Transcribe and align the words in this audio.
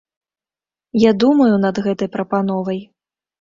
Я 1.01 1.11
думаю 1.23 1.53
над 1.67 1.83
гэтай 1.89 2.11
прапановай. 2.17 2.83